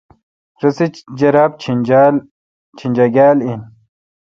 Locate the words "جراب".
1.19-1.51